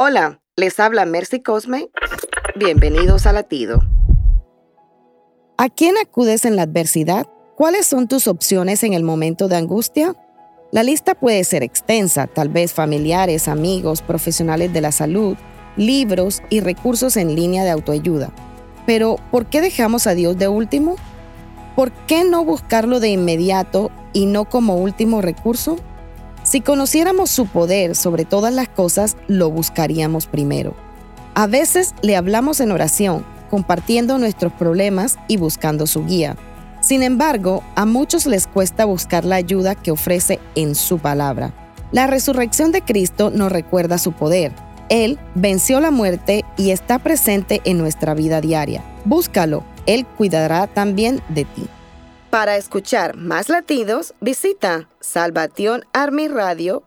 [0.00, 1.88] Hola, les habla Mercy Cosme.
[2.56, 3.80] Bienvenidos a Latido.
[5.56, 7.28] ¿A quién acudes en la adversidad?
[7.56, 10.16] ¿Cuáles son tus opciones en el momento de angustia?
[10.72, 15.36] La lista puede ser extensa, tal vez familiares, amigos, profesionales de la salud,
[15.76, 18.32] libros y recursos en línea de autoayuda.
[18.86, 20.96] Pero, ¿por qué dejamos a Dios de último?
[21.76, 25.76] ¿Por qué no buscarlo de inmediato y no como último recurso?
[26.54, 30.76] Si conociéramos su poder sobre todas las cosas, lo buscaríamos primero.
[31.34, 36.36] A veces le hablamos en oración, compartiendo nuestros problemas y buscando su guía.
[36.80, 41.52] Sin embargo, a muchos les cuesta buscar la ayuda que ofrece en su palabra.
[41.90, 44.52] La resurrección de Cristo nos recuerda su poder.
[44.90, 48.84] Él venció la muerte y está presente en nuestra vida diaria.
[49.04, 51.64] Búscalo, Él cuidará también de ti.
[52.34, 56.80] Para escuchar más latidos, visita salvationarmyradio.org.